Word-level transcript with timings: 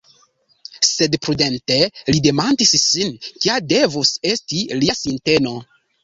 Sed 0.91 1.17
prudente 1.25 1.75
li 2.07 2.21
demandis 2.27 2.71
sin 2.83 3.11
kia 3.25 3.57
devus 3.73 4.13
esti 4.31 4.63
lia 4.81 4.97
sinteno? 5.01 5.53